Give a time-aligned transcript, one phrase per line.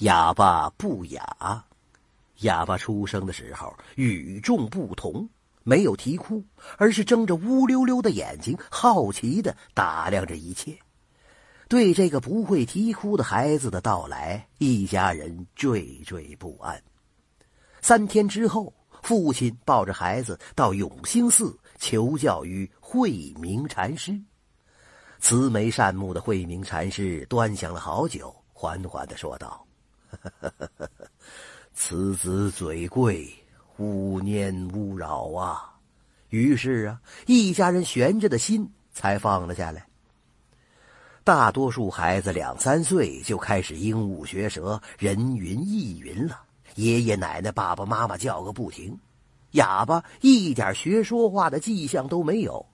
[0.00, 1.64] 哑巴不哑。
[2.40, 5.26] 哑巴出生的时候与众不同，
[5.62, 6.44] 没有啼哭，
[6.76, 10.76] 而是睁着乌溜溜的眼睛，好奇的打量着一切。
[11.66, 16.80] 对这个不会啼哭的孩子的到来，一家人惴惴不安。
[17.80, 18.72] 三天之后，
[19.02, 24.14] 父亲抱着孩子到永兴寺求教于慧明禅师。
[25.18, 29.66] 慈眉善目的慧明禅师端详了好久，缓缓的说道。
[31.72, 33.28] 此子嘴贵，
[33.78, 35.74] 勿念勿扰啊！
[36.30, 39.86] 于是啊，一家人悬着的心才放了下来。
[41.22, 46.40] 大多数孩子两三岁就开始鹦鹉学舌、人云亦云了，
[46.76, 48.98] 爷爷奶奶、爸爸妈妈叫个不停。
[49.52, 52.64] 哑巴一点学说话的迹象都没有，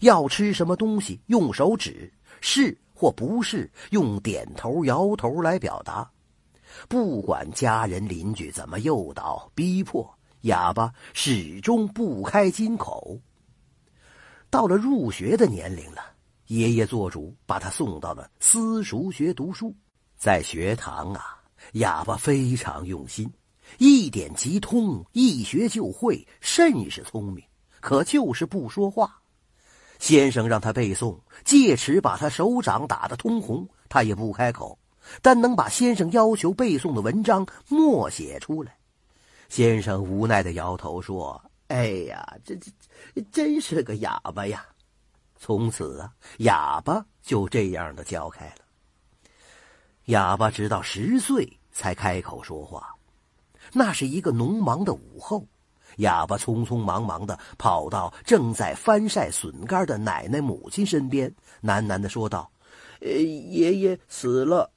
[0.00, 6.10] 要吃什么东西用手指，是或不是用点头、摇头来表达。
[6.88, 13.18] 不管家人邻居怎么诱导逼迫，哑巴始终不开金口。
[14.50, 16.02] 到了入学的年龄了，
[16.48, 19.74] 爷爷做主把他送到了私塾学读书。
[20.16, 23.32] 在学堂啊，哑巴非常用心，
[23.78, 27.42] 一点即通，一学就会，甚是聪明。
[27.80, 29.20] 可就是不说话。
[29.98, 34.78] 先生让他背诵，戒尺把他手掌打得通红，他也不开口。
[35.20, 38.76] 但能把先生要求背诵的文章默写出来，
[39.48, 42.70] 先生无奈的摇头说：“哎呀，这这
[43.30, 44.64] 真是个哑巴呀！”
[45.38, 48.64] 从此啊，哑巴就这样的教开了。
[50.06, 52.94] 哑巴直到十岁才开口说话，
[53.72, 55.46] 那是一个农忙的午后，
[55.96, 62.50] 哑巴匆匆忙忙的跑到正在翻晒笋干的奶奶母亲身边，喃喃的说道
[63.00, 64.70] ：“呃，爷爷死了。”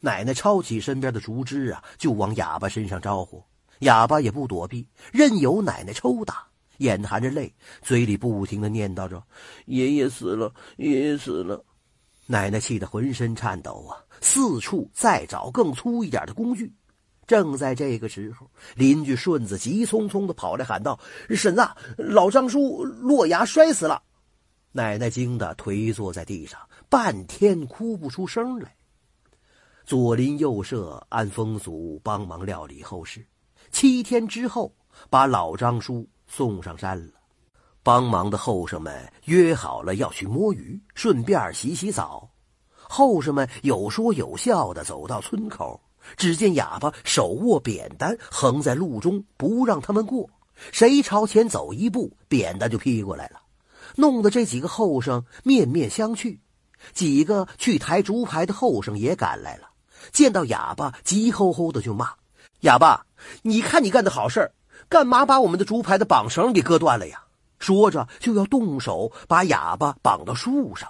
[0.00, 3.42] 奶奶抄起身边的竹枝啊，就往哑巴身上招呼。
[3.80, 6.46] 哑巴也不躲避，任由奶奶抽打，
[6.78, 9.22] 眼含着泪，嘴里不停的念叨着
[9.66, 11.64] ：“爷爷死了，爷爷死了。”
[12.26, 16.72] 奶奶气得浑身颤抖啊，四处再找更粗一点的工具。
[17.26, 20.98] 正在这个时候，邻居顺子急匆匆的跑来喊道
[21.30, 24.02] ：“婶子，老张叔落崖摔死了！”
[24.72, 28.74] 奶奶惊得颓坐在地上，半天哭不出声来。
[29.90, 33.26] 左邻右舍按风俗帮忙料理后事，
[33.72, 34.72] 七天之后
[35.08, 37.12] 把老张叔送上山了。
[37.82, 42.30] 帮忙的后生们约好了要去摸鱼，顺便洗洗澡。
[42.70, 45.80] 后生们有说有笑的走到村口，
[46.16, 50.30] 只见哑巴手握扁担横在路中，不让他们过。
[50.70, 53.40] 谁朝前走一步，扁担就劈过来了，
[53.96, 56.38] 弄得这几个后生面面相觑。
[56.92, 59.68] 几个去抬竹排的后生也赶来了。
[60.12, 62.12] 见到哑巴，急吼吼的就骂
[62.60, 63.06] ：“哑巴，
[63.42, 64.50] 你看你干的好事
[64.88, 67.22] 干嘛把我们的竹排的绑绳给割断了呀？”
[67.58, 70.88] 说着就要动手把哑巴绑到树上。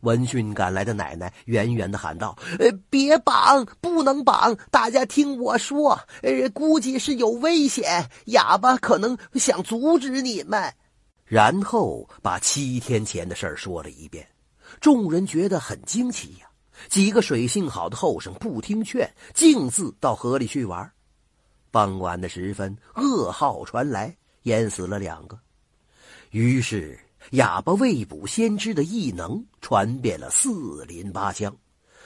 [0.00, 4.54] 闻讯赶来的奶奶远远的喊道：“呃，别绑，不能绑！
[4.70, 10.74] 大家听我说，呃，估计是有危险，哑巴可能想阻止你们。”
[11.24, 14.28] 然后把七天前的事说了一遍。
[14.78, 16.46] 众人觉得很惊奇呀。
[16.88, 20.90] 几个水性好的后生不听劝，径自到河里去玩。
[21.70, 25.38] 傍晚的时分，噩耗传来，淹死了两个。
[26.30, 26.98] 于是，
[27.30, 31.56] 哑巴未卜先知的异能传遍了四邻八乡，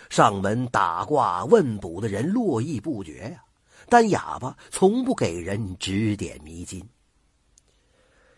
[0.09, 3.45] 上门打卦问卜的人络绎不绝呀。
[3.91, 6.87] 但哑巴从不给人指点迷津。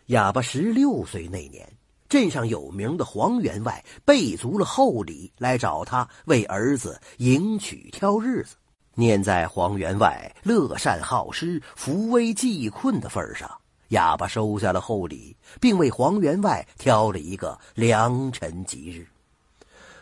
[0.07, 1.71] 哑巴十六岁那年。
[2.11, 8.57] 镇上有名的黄员外备足了厚礼来找他为儿子迎娶挑日子，
[8.95, 13.49] 念在黄员外乐善好施、扶危济困的份上，
[13.87, 19.07] 哑巴收下了厚礼，并为黄员外挑了一个良辰吉日。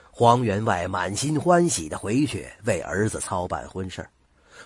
[0.09, 4.09] 黄员外满心欢喜的回去为儿子操办婚事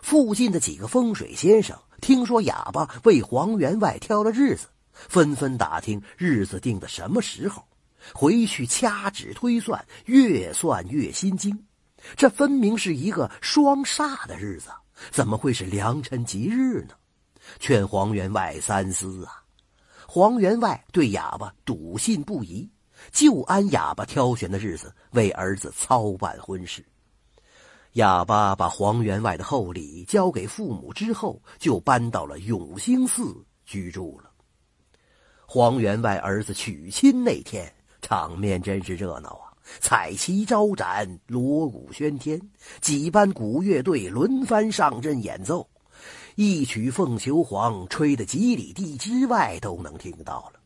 [0.01, 4.67] 附近的几个风水先生听说哑巴为黄员外挑了日子。
[4.93, 7.67] 纷纷打听日子定的什么时候，
[8.13, 11.57] 回去掐指推算，越算越心惊。
[12.15, 14.69] 这分明是一个双煞的日子，
[15.11, 16.95] 怎么会是良辰吉日呢？
[17.59, 19.43] 劝黄员外三思啊！
[20.07, 22.69] 黄员外对哑巴笃信不疑，
[23.11, 26.85] 就按哑巴挑选的日子为儿子操办婚事。
[27.93, 34.29] 哑巴把黄员外的厚礼交给父母之后，就搬到了永兴寺居住了。
[35.55, 37.71] 黄员外儿子娶亲那天，
[38.01, 39.53] 场面真是热闹啊！
[39.79, 42.41] 彩旗招展，锣鼓喧天，
[42.81, 45.69] 几班鼓乐队轮番上阵演奏，
[46.33, 50.59] 一曲《凤求凰》吹得几里地之外都能听到了。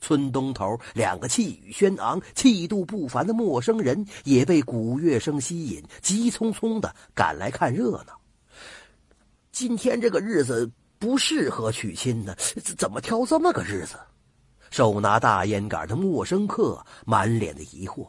[0.00, 8.20] 村东头，两个气宇轩昂、气度不凡的陌生人也被鼓乐声吸引，急匆匆的赶来看热闹。
[9.52, 12.34] 今天这个日子不适合娶亲呢，
[12.76, 13.96] 怎么挑这么个日子？
[14.74, 18.08] 手拿大烟杆的陌生客满脸的疑惑。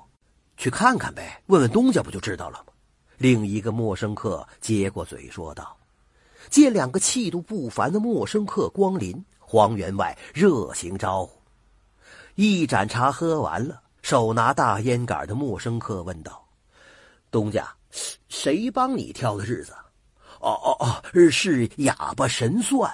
[0.57, 2.73] 去看看呗，问问东家不就知道了吗？
[3.19, 5.77] 另一个陌生客接过嘴说道。
[6.49, 11.39] 见两个气度不凡的陌生客光临，黄员外热情招呼。
[12.33, 16.43] 一盏茶喝完了，手拿大烟杆的陌生客问道
[17.29, 17.71] ：“东家，
[18.27, 19.71] 谁帮你挑的日子
[20.41, 22.91] ？”“哦哦哦，是哑巴神算。”“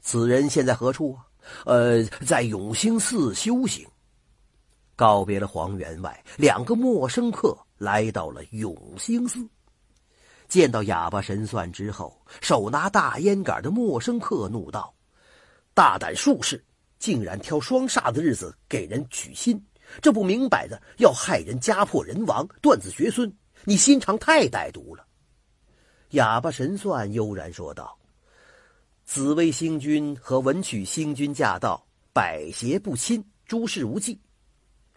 [0.00, 1.24] 此人现在何处啊
[1.64, 3.86] ？”“呃，在永兴寺修行。”
[4.96, 9.46] 告别了黄员外，两个陌生客来到了永兴寺。
[10.48, 14.94] 见到哑巴神算之后，手拿大烟杆的陌生客怒道
[15.74, 16.62] ：“大胆术士！”
[16.98, 19.62] 竟然挑双煞的日子给人取心，
[20.00, 23.30] 这不明摆着要害人家破人亡、断子绝孙？
[23.64, 25.04] 你心肠太歹毒了！
[26.12, 27.98] 哑巴神算悠然说道
[29.06, 34.20] ：“紫薇星君和文曲星君驾到，百邪不侵，诸事无忌。”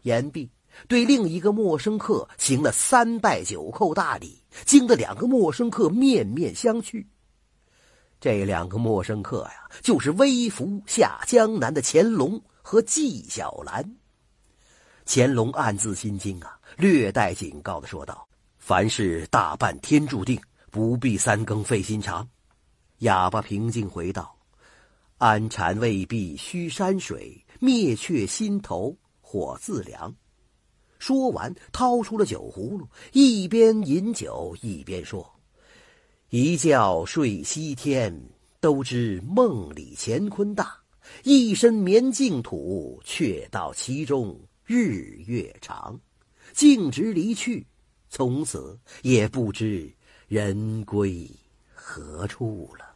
[0.01, 0.49] 言毕，
[0.87, 7.05] 对另一个陌生客行了三拜九叩大礼，惊得两个陌生客面面相觑。
[8.19, 13.95] 这两个陌生客呀，就是微服下江南的乾隆和纪晓岚。
[15.05, 18.27] 乾隆暗自心惊啊，略带警告的说道
[18.57, 20.41] ：“凡事大半天注定，
[20.71, 22.27] 不必三更费心肠。”
[22.99, 24.37] 哑巴平静回道
[25.19, 30.13] ：“安禅未必须山水，灭却心头火自凉。”
[30.99, 35.29] 说完，掏出了酒葫芦，一边饮酒一边说。
[36.29, 38.13] 一觉睡西天，
[38.59, 40.65] 都知梦里乾坤大；
[41.23, 45.97] 一身眠净土，却道其中日月长。
[46.53, 47.65] 径直离去，
[48.09, 49.89] 从此也不知
[50.27, 51.29] 人归
[51.73, 52.88] 何处了。